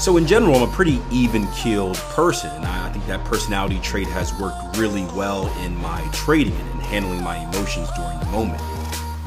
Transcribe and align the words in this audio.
So 0.00 0.16
in 0.16 0.26
general, 0.26 0.56
I'm 0.56 0.66
a 0.66 0.72
pretty 0.72 0.98
even-keeled 1.12 1.96
person. 1.96 2.50
And 2.52 2.64
I 2.64 2.90
think 2.90 3.06
that 3.06 3.22
personality 3.26 3.78
trait 3.80 4.06
has 4.08 4.32
worked 4.40 4.78
really 4.78 5.04
well 5.14 5.46
in 5.62 5.76
my 5.76 6.00
trading 6.10 6.54
and 6.54 6.70
in 6.70 6.80
handling 6.80 7.22
my 7.22 7.36
emotions 7.36 7.86
during 7.94 8.18
the 8.18 8.26
moment. 8.26 8.62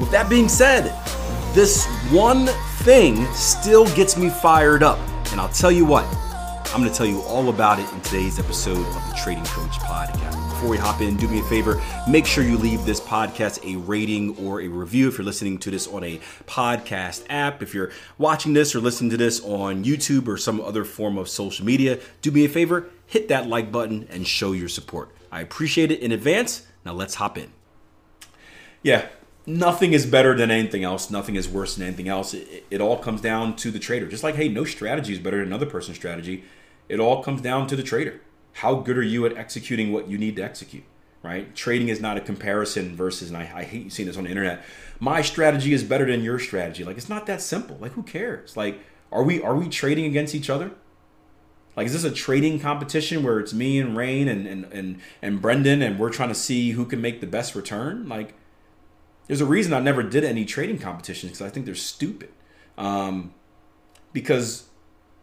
With 0.00 0.10
that 0.10 0.28
being 0.28 0.48
said, 0.48 0.86
this 1.54 1.86
one 2.10 2.46
thing 2.78 3.24
still 3.34 3.86
gets 3.94 4.16
me 4.16 4.30
fired 4.30 4.82
up. 4.82 4.98
And 5.30 5.40
I'll 5.40 5.48
tell 5.50 5.70
you 5.70 5.84
what, 5.84 6.04
I'm 6.74 6.80
going 6.80 6.90
to 6.90 6.98
tell 6.98 7.06
you 7.06 7.20
all 7.20 7.50
about 7.50 7.78
it 7.78 7.88
in 7.92 8.00
today's 8.00 8.40
episode 8.40 8.84
of 8.84 8.94
the 9.10 9.16
Trading 9.16 9.44
Coach 9.44 9.78
Podcast. 9.78 10.43
Before 10.54 10.70
we 10.70 10.76
hop 10.78 11.00
in, 11.00 11.16
do 11.16 11.26
me 11.26 11.40
a 11.40 11.42
favor, 11.42 11.82
make 12.08 12.24
sure 12.24 12.44
you 12.44 12.56
leave 12.56 12.86
this 12.86 13.00
podcast 13.00 13.62
a 13.68 13.76
rating 13.76 14.36
or 14.38 14.60
a 14.60 14.68
review 14.68 15.08
if 15.08 15.18
you're 15.18 15.24
listening 15.24 15.58
to 15.58 15.70
this 15.70 15.88
on 15.88 16.04
a 16.04 16.20
podcast 16.46 17.24
app. 17.28 17.60
If 17.60 17.74
you're 17.74 17.90
watching 18.18 18.52
this 18.52 18.72
or 18.72 18.78
listening 18.78 19.10
to 19.10 19.16
this 19.16 19.42
on 19.42 19.82
YouTube 19.84 20.28
or 20.28 20.36
some 20.36 20.60
other 20.60 20.84
form 20.84 21.18
of 21.18 21.28
social 21.28 21.66
media, 21.66 21.98
do 22.22 22.30
me 22.30 22.44
a 22.44 22.48
favor, 22.48 22.88
hit 23.04 23.26
that 23.28 23.48
like 23.48 23.72
button 23.72 24.06
and 24.10 24.28
show 24.28 24.52
your 24.52 24.68
support. 24.68 25.10
I 25.32 25.40
appreciate 25.40 25.90
it 25.90 25.98
in 25.98 26.12
advance. 26.12 26.64
Now 26.84 26.92
let's 26.92 27.16
hop 27.16 27.36
in. 27.36 27.52
Yeah, 28.80 29.06
nothing 29.46 29.92
is 29.92 30.06
better 30.06 30.36
than 30.36 30.52
anything 30.52 30.84
else. 30.84 31.10
Nothing 31.10 31.34
is 31.34 31.48
worse 31.48 31.74
than 31.74 31.84
anything 31.84 32.08
else. 32.08 32.32
It, 32.32 32.64
it, 32.70 32.80
all 32.80 32.96
comes 32.96 33.20
down 33.20 33.56
to 33.56 33.72
the 33.72 33.80
trader. 33.80 34.06
Just 34.06 34.22
like, 34.22 34.36
hey, 34.36 34.48
no 34.48 34.64
strategy 34.64 35.14
is 35.14 35.18
better 35.18 35.38
than 35.38 35.48
another 35.48 35.66
person's 35.66 35.96
strategy. 35.96 36.44
It 36.88 37.00
all 37.00 37.24
comes 37.24 37.40
down 37.40 37.66
to 37.66 37.76
the 37.76 37.82
trader. 37.82 38.20
How 38.54 38.76
good 38.76 38.98
are 38.98 39.02
you 39.02 39.26
at 39.26 39.36
executing 39.36 39.92
what 39.92 40.08
you 40.08 40.18
need 40.18 40.36
to 40.36 40.42
execute? 40.42 40.84
Right? 41.22 41.54
Trading 41.54 41.88
is 41.88 42.00
not 42.00 42.16
a 42.18 42.20
comparison 42.20 42.96
versus, 42.96 43.30
and 43.30 43.36
I, 43.36 43.50
I 43.54 43.64
hate 43.64 43.92
seeing 43.92 44.06
this 44.06 44.16
on 44.16 44.24
the 44.24 44.30
internet. 44.30 44.62
My 45.00 45.22
strategy 45.22 45.72
is 45.72 45.82
better 45.82 46.06
than 46.06 46.22
your 46.22 46.38
strategy. 46.38 46.84
Like 46.84 46.98
it's 46.98 47.08
not 47.08 47.26
that 47.26 47.40
simple. 47.40 47.78
Like 47.80 47.92
who 47.92 48.02
cares? 48.02 48.56
Like 48.56 48.80
are 49.10 49.22
we 49.22 49.40
are 49.40 49.54
we 49.54 49.68
trading 49.68 50.06
against 50.06 50.34
each 50.34 50.50
other? 50.50 50.72
Like, 51.76 51.86
is 51.86 51.92
this 51.92 52.04
a 52.04 52.14
trading 52.14 52.60
competition 52.60 53.22
where 53.22 53.40
it's 53.40 53.52
me 53.52 53.80
and 53.80 53.96
Rain 53.96 54.28
and, 54.28 54.46
and, 54.46 54.64
and, 54.66 55.00
and 55.20 55.42
Brendan 55.42 55.82
and 55.82 55.98
we're 55.98 56.10
trying 56.10 56.28
to 56.28 56.34
see 56.34 56.70
who 56.70 56.84
can 56.84 57.00
make 57.00 57.20
the 57.20 57.26
best 57.26 57.54
return? 57.54 58.08
Like, 58.08 58.34
there's 59.26 59.40
a 59.40 59.46
reason 59.46 59.72
I 59.72 59.80
never 59.80 60.02
did 60.02 60.22
any 60.22 60.44
trading 60.44 60.78
competitions 60.78 61.32
because 61.32 61.46
I 61.46 61.50
think 61.50 61.66
they're 61.66 61.74
stupid. 61.74 62.30
Um, 62.78 63.34
because 64.12 64.68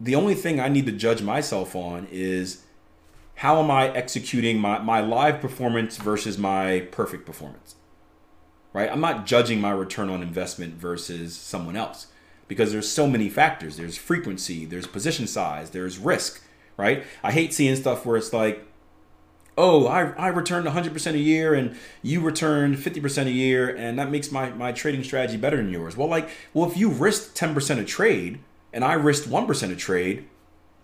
the 0.00 0.14
only 0.14 0.34
thing 0.34 0.60
I 0.60 0.68
need 0.68 0.84
to 0.86 0.92
judge 0.92 1.22
myself 1.22 1.74
on 1.74 2.06
is 2.10 2.64
how 3.42 3.60
am 3.60 3.72
I 3.72 3.88
executing 3.88 4.60
my, 4.60 4.78
my 4.78 5.00
live 5.00 5.40
performance 5.40 5.96
versus 5.96 6.38
my 6.38 6.86
perfect 6.92 7.26
performance. 7.26 7.74
Right? 8.72 8.88
I'm 8.88 9.00
not 9.00 9.26
judging 9.26 9.60
my 9.60 9.72
return 9.72 10.10
on 10.10 10.22
investment 10.22 10.74
versus 10.74 11.34
someone 11.34 11.74
else 11.74 12.06
because 12.46 12.70
there's 12.70 12.88
so 12.88 13.08
many 13.08 13.28
factors. 13.28 13.76
There's 13.76 13.96
frequency, 13.96 14.64
there's 14.64 14.86
position 14.86 15.26
size, 15.26 15.70
there's 15.70 15.98
risk, 15.98 16.40
right? 16.76 17.02
I 17.24 17.32
hate 17.32 17.52
seeing 17.52 17.74
stuff 17.74 18.06
where 18.06 18.16
it's 18.16 18.32
like, 18.32 18.64
oh, 19.58 19.88
I, 19.88 20.10
I 20.12 20.28
returned 20.28 20.68
100% 20.68 21.14
a 21.14 21.18
year 21.18 21.52
and 21.52 21.76
you 22.00 22.20
returned 22.20 22.76
50% 22.76 23.26
a 23.26 23.32
year 23.32 23.74
and 23.74 23.98
that 23.98 24.12
makes 24.12 24.30
my, 24.30 24.50
my 24.50 24.70
trading 24.70 25.02
strategy 25.02 25.36
better 25.36 25.56
than 25.56 25.68
yours. 25.68 25.96
Well, 25.96 26.06
like, 26.06 26.28
well, 26.54 26.70
if 26.70 26.76
you 26.76 26.90
risked 26.90 27.36
10% 27.36 27.80
a 27.80 27.84
trade 27.84 28.38
and 28.72 28.84
I 28.84 28.92
risked 28.92 29.28
1% 29.28 29.72
a 29.72 29.74
trade, 29.74 30.28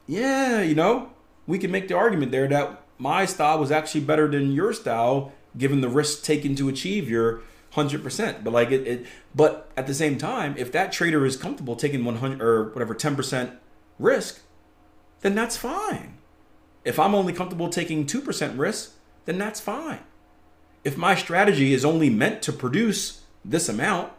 yeah, 0.09 0.61
you 0.61 0.75
know, 0.75 1.11
we 1.48 1.59
can 1.59 1.72
make 1.72 1.88
the 1.88 1.94
argument 1.94 2.31
there 2.31 2.47
that 2.47 2.81
my 2.97 3.25
style 3.25 3.59
was 3.59 3.72
actually 3.72 4.03
better 4.03 4.28
than 4.28 4.53
your 4.53 4.72
style 4.72 5.32
given 5.56 5.81
the 5.81 5.88
risk 5.88 6.22
taken 6.22 6.54
to 6.54 6.69
achieve 6.69 7.10
your 7.10 7.41
100%. 7.72 8.44
But 8.44 8.53
like 8.53 8.70
it, 8.70 8.86
it 8.86 9.06
but 9.34 9.69
at 9.76 9.88
the 9.88 9.94
same 9.94 10.16
time, 10.16 10.54
if 10.56 10.70
that 10.70 10.92
trader 10.92 11.26
is 11.26 11.37
comfortable 11.37 11.75
taking 11.75 12.04
100 12.04 12.41
or 12.41 12.70
whatever 12.70 12.94
10% 12.94 13.56
risk, 13.98 14.41
then 15.22 15.34
that's 15.34 15.56
fine 15.56 16.19
if 16.88 16.98
I'm 16.98 17.14
only 17.14 17.34
comfortable 17.34 17.69
taking 17.69 18.06
2% 18.06 18.58
risk, 18.58 18.92
then 19.26 19.37
that's 19.37 19.60
fine. 19.60 20.00
If 20.84 20.97
my 20.97 21.14
strategy 21.14 21.75
is 21.75 21.84
only 21.84 22.08
meant 22.08 22.41
to 22.42 22.53
produce 22.53 23.25
this 23.44 23.69
amount 23.69 24.12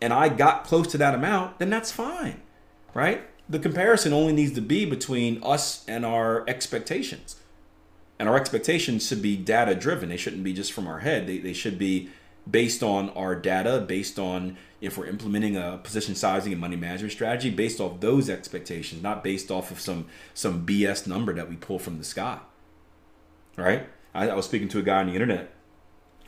and 0.00 0.10
I 0.10 0.30
got 0.30 0.64
close 0.64 0.86
to 0.88 0.98
that 0.98 1.14
amount, 1.14 1.58
then 1.58 1.68
that's 1.68 1.92
fine, 1.92 2.40
right? 2.94 3.22
The 3.50 3.58
comparison 3.58 4.12
only 4.12 4.32
needs 4.32 4.52
to 4.52 4.60
be 4.60 4.84
between 4.84 5.42
us 5.42 5.84
and 5.88 6.06
our 6.06 6.48
expectations. 6.48 7.34
And 8.16 8.28
our 8.28 8.36
expectations 8.36 9.08
should 9.08 9.20
be 9.20 9.36
data 9.36 9.74
driven. 9.74 10.08
They 10.08 10.16
shouldn't 10.16 10.44
be 10.44 10.52
just 10.52 10.72
from 10.72 10.86
our 10.86 11.00
head. 11.00 11.26
They, 11.26 11.38
they 11.38 11.52
should 11.52 11.76
be 11.76 12.10
based 12.48 12.80
on 12.80 13.10
our 13.10 13.34
data, 13.34 13.84
based 13.86 14.20
on 14.20 14.56
if 14.80 14.96
we're 14.96 15.06
implementing 15.06 15.56
a 15.56 15.80
position 15.82 16.14
sizing 16.14 16.52
and 16.52 16.60
money 16.60 16.76
management 16.76 17.12
strategy 17.12 17.50
based 17.50 17.80
off 17.80 17.98
those 17.98 18.30
expectations, 18.30 19.02
not 19.02 19.24
based 19.24 19.50
off 19.50 19.72
of 19.72 19.80
some 19.80 20.06
some 20.32 20.64
BS 20.64 21.08
number 21.08 21.34
that 21.34 21.50
we 21.50 21.56
pull 21.56 21.80
from 21.80 21.98
the 21.98 22.04
sky. 22.04 22.38
Right? 23.56 23.88
I, 24.14 24.28
I 24.28 24.34
was 24.34 24.44
speaking 24.44 24.68
to 24.68 24.78
a 24.78 24.82
guy 24.82 25.00
on 25.00 25.08
the 25.08 25.14
internet 25.14 25.50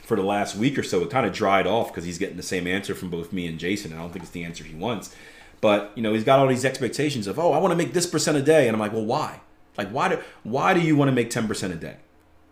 for 0.03 0.16
the 0.16 0.25
last 0.25 0.56
week 0.56 0.77
or 0.77 0.82
so. 0.82 1.03
It 1.03 1.11
kind 1.11 1.25
of 1.25 1.32
dried 1.32 1.69
off 1.69 1.88
because 1.88 2.05
he's 2.05 2.19
getting 2.19 2.37
the 2.37 2.43
same 2.43 2.66
answer 2.66 2.97
from 2.97 3.11
both 3.11 3.32
me 3.32 3.47
and 3.47 3.61
Jason. 3.61 3.93
I 3.93 3.97
don't 3.97 4.12
think 4.12 4.25
it's 4.25 4.32
the 4.32 4.44
answer 4.44 4.65
he 4.65 4.75
wants. 4.75 5.15
But 5.62 5.93
you 5.95 6.03
know, 6.03 6.12
he's 6.12 6.25
got 6.25 6.41
all 6.41 6.49
these 6.49 6.67
expectations 6.67 7.27
of, 7.27 7.39
oh, 7.39 7.53
I 7.53 7.59
want 7.59 7.73
to 7.73 7.77
make 7.77 7.95
this 7.95 8.05
percent 8.06 8.37
a 8.37 8.43
day, 8.43 8.69
and 8.69 8.75
I'm 8.75 8.81
like, 8.81 8.93
well, 8.93 9.06
why? 9.06 9.41
Like, 9.78 9.89
why 9.89 10.11
do 10.11 10.19
why 10.43 10.75
do 10.75 10.81
you 10.81 10.97
want 10.97 11.09
to 11.09 11.15
make 11.15 11.31
10% 11.31 11.73
a 11.73 11.77
day? 11.77 11.97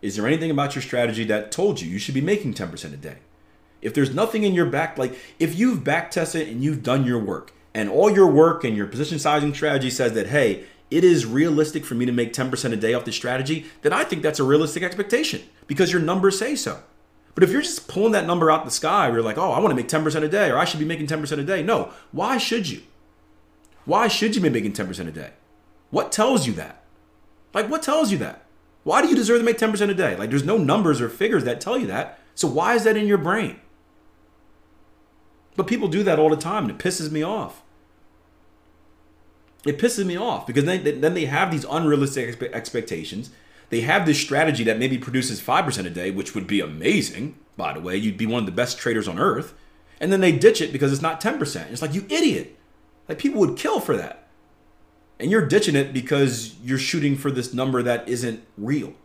Is 0.01 0.15
there 0.15 0.25
anything 0.25 0.49
about 0.49 0.73
your 0.73 0.81
strategy 0.81 1.23
that 1.25 1.51
told 1.51 1.79
you 1.79 1.87
you 1.87 1.99
should 1.99 2.15
be 2.15 2.21
making 2.21 2.55
10% 2.55 2.93
a 2.93 2.97
day? 2.97 3.17
If 3.81 3.93
there's 3.93 4.15
nothing 4.15 4.43
in 4.43 4.55
your 4.55 4.65
back, 4.65 4.97
like 4.97 5.15
if 5.37 5.59
you've 5.59 5.83
back 5.83 6.09
tested 6.09 6.47
and 6.47 6.63
you've 6.63 6.81
done 6.81 7.05
your 7.05 7.19
work, 7.19 7.53
and 7.73 7.89
all 7.89 8.09
your 8.09 8.27
work 8.27 8.63
and 8.63 8.75
your 8.75 8.87
position 8.87 9.19
sizing 9.19 9.53
strategy 9.53 9.89
says 9.89 10.13
that, 10.13 10.27
hey, 10.27 10.63
it 10.89 11.03
is 11.03 11.25
realistic 11.25 11.85
for 11.85 11.95
me 11.95 12.05
to 12.05 12.11
make 12.11 12.33
10% 12.33 12.73
a 12.73 12.75
day 12.75 12.93
off 12.93 13.05
this 13.05 13.15
strategy, 13.15 13.65
then 13.81 13.93
I 13.93 14.03
think 14.03 14.23
that's 14.23 14.39
a 14.39 14.43
realistic 14.43 14.83
expectation 14.83 15.41
because 15.67 15.91
your 15.91 16.01
numbers 16.01 16.39
say 16.39 16.55
so. 16.55 16.81
But 17.33 17.43
if 17.43 17.51
you're 17.51 17.61
just 17.61 17.87
pulling 17.87 18.11
that 18.11 18.27
number 18.27 18.51
out 18.51 18.65
the 18.65 18.71
sky, 18.71 19.09
you're 19.09 19.21
like, 19.21 19.37
oh, 19.37 19.51
I 19.51 19.59
want 19.59 19.71
to 19.71 19.75
make 19.75 19.87
10% 19.87 20.23
a 20.23 20.27
day, 20.27 20.49
or 20.49 20.57
I 20.57 20.65
should 20.65 20.79
be 20.79 20.85
making 20.85 21.07
10% 21.07 21.39
a 21.39 21.43
day. 21.43 21.63
No. 21.63 21.91
Why 22.11 22.37
should 22.37 22.69
you? 22.69 22.81
Why 23.85 24.07
should 24.07 24.35
you 24.35 24.41
be 24.41 24.49
making 24.49 24.73
10% 24.73 25.07
a 25.07 25.11
day? 25.11 25.31
What 25.89 26.11
tells 26.11 26.47
you 26.47 26.53
that? 26.53 26.83
Like, 27.53 27.69
what 27.69 27.83
tells 27.83 28.11
you 28.11 28.17
that? 28.19 28.45
Why 28.83 29.01
do 29.01 29.07
you 29.07 29.15
deserve 29.15 29.39
to 29.39 29.45
make 29.45 29.57
10% 29.57 29.89
a 29.89 29.93
day? 29.93 30.15
Like, 30.15 30.29
there's 30.29 30.45
no 30.45 30.57
numbers 30.57 31.01
or 31.01 31.09
figures 31.09 31.43
that 31.43 31.61
tell 31.61 31.77
you 31.77 31.87
that. 31.87 32.19
So, 32.35 32.47
why 32.47 32.75
is 32.75 32.83
that 32.85 32.97
in 32.97 33.07
your 33.07 33.17
brain? 33.17 33.59
But 35.55 35.67
people 35.67 35.87
do 35.87 36.03
that 36.03 36.17
all 36.17 36.29
the 36.29 36.37
time, 36.37 36.63
and 36.63 36.71
it 36.71 36.83
pisses 36.83 37.11
me 37.11 37.21
off. 37.23 37.61
It 39.65 39.77
pisses 39.77 40.05
me 40.05 40.17
off 40.17 40.47
because 40.47 40.65
then, 40.65 41.01
then 41.01 41.13
they 41.13 41.25
have 41.25 41.51
these 41.51 41.65
unrealistic 41.65 42.41
expectations. 42.53 43.29
They 43.69 43.81
have 43.81 44.05
this 44.05 44.19
strategy 44.19 44.63
that 44.63 44.79
maybe 44.79 44.97
produces 44.97 45.39
5% 45.39 45.85
a 45.85 45.89
day, 45.89 46.09
which 46.09 46.33
would 46.33 46.47
be 46.47 46.61
amazing, 46.61 47.37
by 47.57 47.73
the 47.73 47.79
way. 47.79 47.95
You'd 47.95 48.17
be 48.17 48.25
one 48.25 48.39
of 48.39 48.45
the 48.45 48.51
best 48.51 48.79
traders 48.79 49.07
on 49.07 49.19
earth. 49.19 49.53
And 49.99 50.11
then 50.11 50.19
they 50.19 50.31
ditch 50.31 50.61
it 50.61 50.73
because 50.73 50.91
it's 50.91 51.01
not 51.01 51.21
10%. 51.21 51.71
It's 51.71 51.81
like, 51.81 51.93
you 51.93 52.05
idiot. 52.09 52.57
Like, 53.07 53.19
people 53.19 53.39
would 53.41 53.57
kill 53.57 53.79
for 53.79 53.97
that. 53.97 54.27
And 55.19 55.29
you're 55.29 55.45
ditching 55.45 55.75
it 55.75 55.93
because 55.93 56.55
you're 56.63 56.77
shooting 56.77 57.15
for 57.15 57.29
this 57.29 57.53
number 57.53 57.83
that 57.83 58.07
isn't 58.07 58.43
real. 58.57 58.95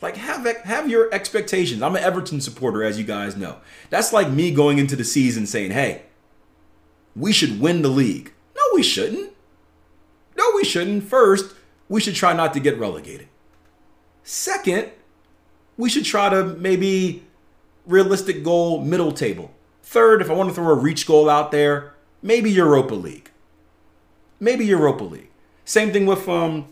Like 0.00 0.16
have 0.16 0.46
have 0.46 0.88
your 0.88 1.12
expectations. 1.12 1.82
I'm 1.82 1.96
an 1.96 2.02
Everton 2.02 2.40
supporter, 2.40 2.84
as 2.84 2.98
you 2.98 3.04
guys 3.04 3.36
know. 3.36 3.56
That's 3.90 4.12
like 4.12 4.30
me 4.30 4.52
going 4.52 4.78
into 4.78 4.94
the 4.94 5.04
season 5.04 5.46
saying, 5.46 5.72
"Hey, 5.72 6.02
we 7.16 7.32
should 7.32 7.60
win 7.60 7.82
the 7.82 7.88
league." 7.88 8.32
No, 8.56 8.62
we 8.74 8.82
shouldn't. 8.82 9.32
No, 10.36 10.44
we 10.54 10.64
shouldn't. 10.64 11.02
First, 11.04 11.54
we 11.88 12.00
should 12.00 12.14
try 12.14 12.32
not 12.32 12.54
to 12.54 12.60
get 12.60 12.78
relegated. 12.78 13.26
Second, 14.22 14.90
we 15.76 15.88
should 15.88 16.04
try 16.04 16.28
to 16.28 16.44
maybe 16.44 17.24
realistic 17.86 18.44
goal 18.44 18.84
middle 18.84 19.12
table. 19.12 19.52
Third, 19.88 20.20
if 20.20 20.30
I 20.30 20.34
want 20.34 20.50
to 20.50 20.54
throw 20.54 20.68
a 20.68 20.74
reach 20.74 21.06
goal 21.06 21.30
out 21.30 21.50
there, 21.50 21.94
maybe 22.20 22.50
Europa 22.50 22.94
League. 22.94 23.30
Maybe 24.38 24.66
Europa 24.66 25.04
League. 25.04 25.30
Same 25.64 25.92
thing 25.92 26.04
with 26.04 26.28
um, 26.28 26.66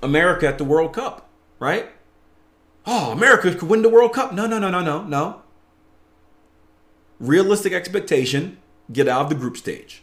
America 0.00 0.46
at 0.46 0.56
the 0.56 0.64
World 0.64 0.92
Cup, 0.92 1.28
right? 1.58 1.88
oh, 2.86 3.10
America 3.10 3.52
could 3.52 3.68
win 3.68 3.82
the 3.82 3.88
World 3.88 4.12
Cup. 4.12 4.32
No, 4.32 4.46
no, 4.46 4.58
no, 4.58 4.70
no, 4.70 4.80
no, 4.80 5.02
no. 5.02 5.42
Realistic 7.18 7.72
expectation 7.72 8.58
get 8.92 9.08
out 9.08 9.22
of 9.22 9.28
the 9.28 9.34
group 9.34 9.56
stage. 9.56 10.02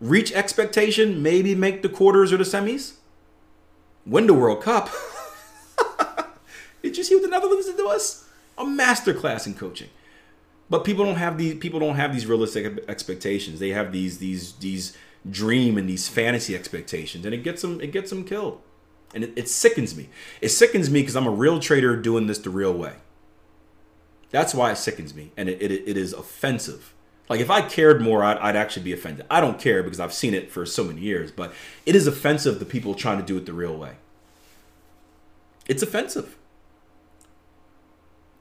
reach 0.00 0.30
expectation, 0.32 1.22
maybe 1.22 1.54
make 1.54 1.82
the 1.82 1.88
quarters 1.88 2.32
or 2.32 2.36
the 2.36 2.44
semis, 2.44 2.98
win 4.04 4.26
the 4.28 4.34
World 4.34 4.62
Cup. 4.62 4.90
Did 6.82 6.96
you 6.96 7.02
see 7.02 7.16
what 7.16 7.22
the 7.22 7.30
Netherlands 7.30 7.66
did 7.66 7.78
to 7.78 7.86
us? 7.88 8.28
A 8.56 8.64
masterclass 8.64 9.46
in 9.48 9.54
coaching. 9.54 9.88
But 10.68 10.84
people 10.84 11.04
don't 11.04 11.16
have 11.16 11.38
these 11.38 11.56
people 11.56 11.80
don't 11.80 11.96
have 11.96 12.12
these 12.12 12.26
realistic 12.26 12.84
expectations. 12.88 13.60
They 13.60 13.70
have 13.70 13.92
these 13.92 14.18
these 14.18 14.52
these 14.54 14.96
dream 15.28 15.78
and 15.78 15.88
these 15.88 16.08
fantasy 16.08 16.54
expectations, 16.54 17.24
and 17.24 17.34
it 17.34 17.42
gets 17.44 17.62
them 17.62 17.80
it 17.80 17.92
gets 17.92 18.10
them 18.10 18.24
killed, 18.24 18.60
and 19.14 19.24
it, 19.24 19.32
it 19.36 19.48
sickens 19.48 19.96
me. 19.96 20.08
It 20.40 20.48
sickens 20.48 20.90
me 20.90 21.02
because 21.02 21.16
I'm 21.16 21.26
a 21.26 21.30
real 21.30 21.60
trader 21.60 21.96
doing 21.96 22.26
this 22.26 22.38
the 22.38 22.50
real 22.50 22.72
way. 22.72 22.94
That's 24.30 24.54
why 24.54 24.72
it 24.72 24.76
sickens 24.76 25.14
me, 25.14 25.32
and 25.36 25.48
it, 25.48 25.62
it, 25.62 25.70
it 25.70 25.96
is 25.96 26.12
offensive. 26.12 26.94
Like 27.28 27.40
if 27.40 27.50
I 27.50 27.62
cared 27.62 28.00
more, 28.00 28.24
I'd, 28.24 28.38
I'd 28.38 28.56
actually 28.56 28.82
be 28.82 28.92
offended. 28.92 29.26
I 29.30 29.40
don't 29.40 29.60
care 29.60 29.82
because 29.82 30.00
I've 30.00 30.12
seen 30.12 30.34
it 30.34 30.50
for 30.50 30.66
so 30.66 30.84
many 30.84 31.00
years, 31.00 31.30
but 31.30 31.52
it 31.84 31.94
is 31.94 32.06
offensive 32.06 32.58
to 32.58 32.64
people 32.64 32.94
trying 32.94 33.18
to 33.18 33.24
do 33.24 33.36
it 33.36 33.46
the 33.46 33.52
real 33.52 33.76
way. 33.76 33.92
It's 35.68 35.82
offensive. 35.82 36.36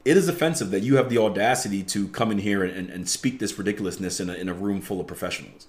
It 0.05 0.15
is 0.17 0.27
offensive 0.27 0.71
that 0.71 0.81
you 0.81 0.97
have 0.97 1.09
the 1.09 1.17
audacity 1.17 1.83
to 1.83 2.07
come 2.09 2.31
in 2.31 2.37
here 2.37 2.63
and, 2.63 2.89
and, 2.89 3.09
speak 3.09 3.39
this 3.39 3.57
ridiculousness 3.57 4.19
in 4.19 4.29
a, 4.29 4.33
in 4.35 4.47
a 4.47 4.53
room 4.53 4.79
full 4.79 5.01
of 5.01 5.07
professionals. 5.07 5.65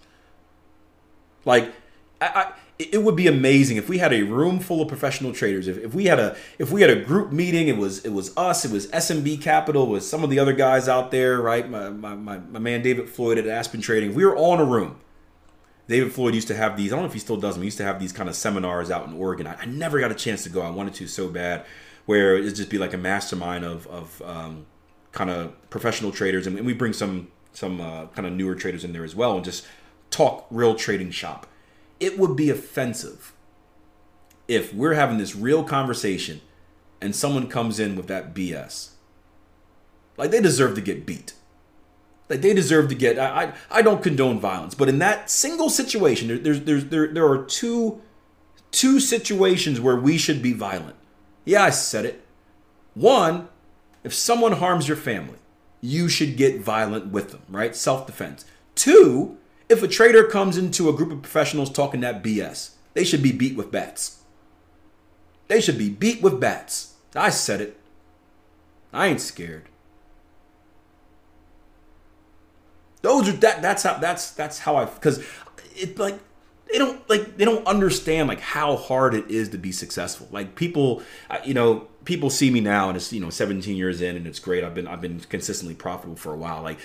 Like, 1.46 1.72
I, 2.20 2.26
I 2.26 2.52
it 2.78 3.02
would 3.02 3.16
be 3.16 3.26
amazing 3.26 3.78
if 3.78 3.88
we 3.88 3.98
had 3.98 4.12
a 4.12 4.22
room 4.22 4.60
full 4.60 4.82
of 4.82 4.88
professional 4.88 5.32
traders. 5.32 5.66
If, 5.66 5.78
if 5.78 5.94
we 5.94 6.04
had 6.04 6.20
a 6.20 6.36
if 6.58 6.70
we 6.70 6.82
had 6.82 6.90
a 6.90 6.96
group 6.96 7.32
meeting, 7.32 7.68
it 7.68 7.78
was 7.78 8.04
it 8.04 8.10
was 8.10 8.36
us, 8.36 8.66
it 8.66 8.70
was 8.70 8.86
SMB 8.88 9.40
Capital, 9.40 9.84
it 9.84 9.90
was 9.90 10.08
some 10.08 10.22
of 10.22 10.28
the 10.28 10.38
other 10.38 10.52
guys 10.52 10.86
out 10.86 11.10
there, 11.10 11.40
right? 11.40 11.68
My 11.68 11.88
my, 11.88 12.14
my, 12.14 12.38
my 12.38 12.58
man 12.58 12.82
David 12.82 13.08
Floyd 13.08 13.38
at 13.38 13.46
Aspen 13.46 13.80
Trading. 13.80 14.14
We 14.14 14.26
were 14.26 14.36
all 14.36 14.54
in 14.54 14.60
a 14.60 14.64
room. 14.64 14.98
David 15.88 16.12
Floyd 16.12 16.34
used 16.34 16.48
to 16.48 16.56
have 16.56 16.76
these. 16.76 16.92
I 16.92 16.96
don't 16.96 17.04
know 17.04 17.08
if 17.08 17.12
he 17.12 17.20
still 17.20 17.36
does 17.36 17.54
them. 17.54 17.62
He 17.62 17.66
used 17.66 17.78
to 17.78 17.84
have 17.84 18.00
these 18.00 18.12
kind 18.12 18.28
of 18.28 18.34
seminars 18.34 18.90
out 18.90 19.06
in 19.06 19.14
Oregon. 19.14 19.46
I, 19.46 19.56
I 19.60 19.64
never 19.66 20.00
got 20.00 20.10
a 20.10 20.16
chance 20.16 20.42
to 20.44 20.48
go. 20.48 20.62
I 20.62 20.70
wanted 20.70 20.94
to 20.94 21.06
so 21.06 21.28
bad, 21.28 21.64
where 22.06 22.36
it'd 22.36 22.56
just 22.56 22.70
be 22.70 22.78
like 22.78 22.92
a 22.92 22.98
mastermind 22.98 23.64
of 23.64 23.86
of 23.86 24.22
um, 24.22 24.66
kind 25.12 25.30
of 25.30 25.70
professional 25.70 26.12
traders, 26.12 26.46
and 26.46 26.58
we 26.64 26.72
bring 26.72 26.92
some 26.92 27.28
some 27.52 27.80
uh, 27.80 28.06
kind 28.06 28.26
of 28.26 28.32
newer 28.32 28.54
traders 28.54 28.84
in 28.84 28.92
there 28.92 29.04
as 29.04 29.14
well, 29.14 29.36
and 29.36 29.44
just 29.44 29.66
talk 30.10 30.46
real 30.50 30.74
trading 30.74 31.10
shop 31.10 31.46
it 32.00 32.18
would 32.18 32.36
be 32.36 32.50
offensive 32.50 33.32
if 34.48 34.72
we're 34.72 34.94
having 34.94 35.18
this 35.18 35.34
real 35.34 35.64
conversation 35.64 36.40
and 37.00 37.14
someone 37.14 37.48
comes 37.48 37.78
in 37.78 37.96
with 37.96 38.06
that 38.06 38.34
BS. 38.34 38.90
Like 40.16 40.30
they 40.30 40.40
deserve 40.40 40.74
to 40.76 40.80
get 40.80 41.06
beat. 41.06 41.34
Like 42.28 42.40
they 42.40 42.54
deserve 42.54 42.88
to 42.88 42.94
get. 42.94 43.18
I 43.18 43.44
I, 43.44 43.52
I 43.70 43.82
don't 43.82 44.02
condone 44.02 44.40
violence, 44.40 44.74
but 44.74 44.88
in 44.88 44.98
that 44.98 45.30
single 45.30 45.70
situation, 45.70 46.28
there, 46.28 46.38
there's 46.38 46.60
there's 46.62 46.84
there 46.86 47.06
there 47.08 47.28
are 47.28 47.44
two 47.44 48.00
two 48.70 49.00
situations 49.00 49.80
where 49.80 49.96
we 49.96 50.18
should 50.18 50.42
be 50.42 50.52
violent. 50.52 50.96
Yeah, 51.44 51.62
I 51.62 51.70
said 51.70 52.04
it. 52.04 52.24
One, 52.94 53.48
if 54.02 54.12
someone 54.12 54.52
harms 54.52 54.88
your 54.88 54.96
family, 54.96 55.38
you 55.80 56.08
should 56.08 56.36
get 56.36 56.60
violent 56.60 57.08
with 57.08 57.30
them, 57.30 57.42
right? 57.48 57.74
Self 57.76 58.06
defense. 58.06 58.44
Two, 58.74 59.38
if 59.68 59.82
a 59.82 59.88
trader 59.88 60.24
comes 60.24 60.56
into 60.56 60.88
a 60.88 60.92
group 60.92 61.12
of 61.12 61.22
professionals 61.22 61.70
talking 61.70 62.00
that 62.00 62.22
BS, 62.22 62.72
they 62.94 63.04
should 63.04 63.22
be 63.22 63.32
beat 63.32 63.56
with 63.56 63.70
bats. 63.70 64.22
They 65.48 65.60
should 65.60 65.78
be 65.78 65.88
beat 65.88 66.22
with 66.22 66.40
bats. 66.40 66.94
I 67.14 67.30
said 67.30 67.60
it. 67.60 67.78
I 68.92 69.06
ain't 69.06 69.20
scared. 69.20 69.68
Those 73.06 73.28
are 73.28 73.32
that 73.32 73.62
that's 73.62 73.84
how 73.84 73.98
that's 73.98 74.32
that's 74.32 74.58
how 74.58 74.74
I 74.74 74.84
because 74.84 75.24
it 75.76 75.96
like 75.96 76.18
they 76.68 76.76
don't 76.76 77.08
like 77.08 77.36
they 77.36 77.44
don't 77.44 77.64
understand 77.64 78.26
like 78.26 78.40
how 78.40 78.74
hard 78.74 79.14
it 79.14 79.30
is 79.30 79.50
to 79.50 79.58
be 79.58 79.70
successful. 79.70 80.26
Like 80.32 80.56
people, 80.56 81.04
you 81.44 81.54
know, 81.54 81.86
people 82.04 82.30
see 82.30 82.50
me 82.50 82.58
now 82.60 82.88
and 82.88 82.96
it's 82.96 83.12
you 83.12 83.20
know 83.20 83.30
17 83.30 83.76
years 83.76 84.00
in 84.00 84.16
and 84.16 84.26
it's 84.26 84.40
great. 84.40 84.64
I've 84.64 84.74
been 84.74 84.88
I've 84.88 85.00
been 85.00 85.20
consistently 85.20 85.76
profitable 85.76 86.16
for 86.16 86.34
a 86.34 86.36
while. 86.36 86.62
Like 86.62 86.80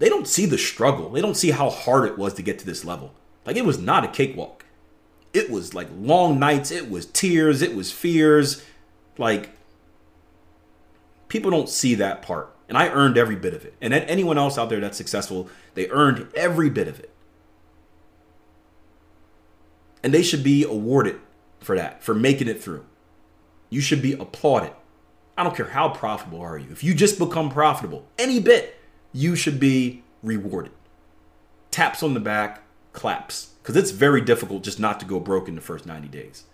they 0.00 0.08
don't 0.08 0.26
see 0.26 0.44
the 0.44 0.58
struggle. 0.58 1.08
They 1.08 1.20
don't 1.20 1.36
see 1.36 1.52
how 1.52 1.70
hard 1.70 2.08
it 2.08 2.18
was 2.18 2.34
to 2.34 2.42
get 2.42 2.58
to 2.58 2.66
this 2.66 2.84
level. 2.84 3.14
Like 3.46 3.54
it 3.54 3.64
was 3.64 3.78
not 3.78 4.02
a 4.02 4.08
cakewalk. 4.08 4.64
It 5.32 5.50
was 5.50 5.72
like 5.72 5.86
long 5.96 6.40
nights. 6.40 6.72
It 6.72 6.90
was 6.90 7.06
tears. 7.06 7.62
It 7.62 7.76
was 7.76 7.92
fears. 7.92 8.64
Like 9.18 9.50
people 11.28 11.52
don't 11.52 11.68
see 11.68 11.94
that 11.94 12.22
part. 12.22 12.52
And 12.70 12.78
I 12.78 12.88
earned 12.88 13.18
every 13.18 13.34
bit 13.34 13.52
of 13.52 13.64
it. 13.64 13.74
And 13.80 13.92
anyone 13.92 14.38
else 14.38 14.56
out 14.56 14.70
there 14.70 14.78
that's 14.78 14.96
successful, 14.96 15.48
they 15.74 15.90
earned 15.90 16.28
every 16.36 16.70
bit 16.70 16.86
of 16.86 17.00
it. 17.00 17.10
And 20.04 20.14
they 20.14 20.22
should 20.22 20.44
be 20.44 20.62
awarded 20.62 21.20
for 21.58 21.76
that, 21.76 22.02
for 22.02 22.14
making 22.14 22.46
it 22.46 22.62
through. 22.62 22.86
You 23.70 23.80
should 23.80 24.00
be 24.00 24.12
applauded. 24.12 24.70
I 25.36 25.42
don't 25.42 25.56
care 25.56 25.70
how 25.70 25.88
profitable 25.88 26.40
are 26.40 26.56
you. 26.56 26.68
If 26.70 26.84
you 26.84 26.94
just 26.94 27.18
become 27.18 27.50
profitable 27.50 28.06
any 28.18 28.38
bit, 28.38 28.78
you 29.12 29.34
should 29.34 29.58
be 29.58 30.04
rewarded. 30.22 30.72
Taps 31.72 32.04
on 32.04 32.14
the 32.14 32.20
back, 32.20 32.62
claps. 32.92 33.50
Because 33.62 33.76
it's 33.76 33.90
very 33.90 34.20
difficult 34.20 34.62
just 34.62 34.78
not 34.78 35.00
to 35.00 35.06
go 35.06 35.18
broke 35.18 35.48
in 35.48 35.56
the 35.56 35.60
first 35.60 35.86
90 35.86 36.06
days. 36.06 36.44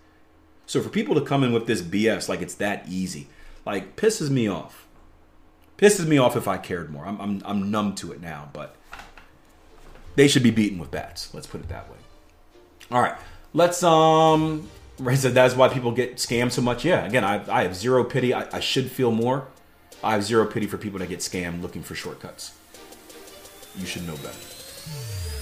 So 0.65 0.81
for 0.81 0.89
people 0.89 1.13
to 1.13 1.21
come 1.21 1.43
in 1.43 1.53
with 1.53 1.67
this 1.67 1.83
BS 1.83 2.27
like 2.27 2.41
it's 2.41 2.55
that 2.55 2.87
easy, 2.89 3.27
like 3.67 3.95
pisses 3.95 4.31
me 4.31 4.47
off. 4.47 4.86
Pisses 5.77 6.07
me 6.07 6.17
off 6.17 6.35
if 6.35 6.47
I 6.47 6.57
cared 6.57 6.91
more. 6.91 7.05
I'm, 7.05 7.19
I'm, 7.21 7.41
I'm 7.45 7.71
numb 7.71 7.93
to 7.95 8.11
it 8.11 8.19
now, 8.19 8.49
but 8.51 8.75
they 10.15 10.27
should 10.27 10.43
be 10.43 10.51
beaten 10.51 10.79
with 10.79 10.89
bats. 10.89 11.33
Let's 11.33 11.45
put 11.47 11.61
it 11.61 11.69
that 11.69 11.89
way. 11.89 11.97
All 12.91 13.01
right. 13.01 13.15
Let's 13.53 13.83
um 13.83 14.69
right 14.99 15.17
so 15.17 15.29
that's 15.29 15.55
why 15.55 15.69
people 15.69 15.91
get 15.91 16.15
scammed 16.15 16.51
so 16.51 16.61
much. 16.61 16.83
Yeah, 16.83 17.05
again, 17.05 17.23
I, 17.23 17.43
I 17.51 17.63
have 17.63 17.75
zero 17.75 18.03
pity. 18.03 18.33
I, 18.33 18.47
I 18.51 18.59
should 18.59 18.89
feel 18.91 19.11
more. 19.11 19.47
I 20.03 20.13
have 20.13 20.23
zero 20.23 20.45
pity 20.45 20.67
for 20.67 20.77
people 20.77 20.99
that 20.99 21.09
get 21.09 21.19
scammed 21.19 21.61
looking 21.61 21.83
for 21.83 21.95
shortcuts. 21.95 22.53
You 23.75 23.85
should 23.85 24.05
know 24.05 24.15
better. 24.17 24.37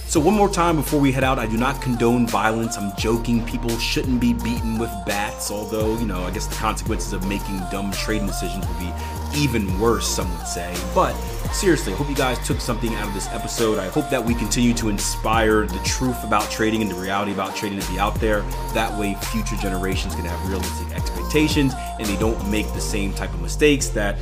So, 0.08 0.20
one 0.20 0.34
more 0.34 0.48
time 0.48 0.76
before 0.76 1.00
we 1.00 1.10
head 1.10 1.24
out, 1.24 1.40
I 1.40 1.46
do 1.46 1.56
not 1.56 1.82
condone 1.82 2.28
violence. 2.28 2.78
I'm 2.78 2.96
joking. 2.96 3.44
People 3.44 3.76
shouldn't 3.76 4.20
be 4.20 4.34
beaten 4.34 4.78
with 4.78 4.90
bats, 5.04 5.50
although, 5.50 5.98
you 5.98 6.06
know, 6.06 6.22
I 6.22 6.30
guess 6.30 6.46
the 6.46 6.54
consequences 6.54 7.12
of 7.12 7.26
making 7.26 7.60
dumb 7.72 7.90
trading 7.90 8.28
decisions 8.28 8.64
would 8.68 8.78
be 8.78 8.92
even 9.34 9.80
worse, 9.80 10.06
some 10.06 10.30
would 10.38 10.46
say. 10.46 10.72
But 10.94 11.12
seriously, 11.52 11.92
I 11.92 11.96
hope 11.96 12.08
you 12.08 12.14
guys 12.14 12.38
took 12.46 12.60
something 12.60 12.94
out 12.94 13.08
of 13.08 13.14
this 13.14 13.26
episode. 13.28 13.80
I 13.80 13.88
hope 13.88 14.08
that 14.10 14.24
we 14.24 14.36
continue 14.36 14.74
to 14.74 14.90
inspire 14.90 15.66
the 15.66 15.80
truth 15.80 16.22
about 16.22 16.48
trading 16.52 16.82
and 16.82 16.90
the 16.90 16.94
reality 16.94 17.32
about 17.32 17.56
trading 17.56 17.80
to 17.80 17.90
be 17.90 17.98
out 17.98 18.14
there. 18.20 18.42
That 18.74 18.96
way, 18.96 19.14
future 19.32 19.56
generations 19.56 20.14
can 20.14 20.24
have 20.24 20.48
realistic 20.48 20.94
expectations 20.94 21.74
and 21.98 22.06
they 22.06 22.16
don't 22.16 22.48
make 22.48 22.72
the 22.74 22.80
same 22.80 23.12
type 23.12 23.34
of 23.34 23.42
mistakes 23.42 23.88
that, 23.88 24.16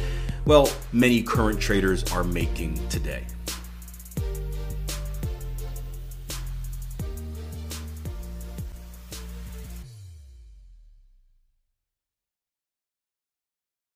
well, 0.47 0.67
many 0.95 1.23
current 1.23 1.61
traders 1.61 2.11
are 2.11 2.25
making 2.25 2.81
today. 2.89 3.25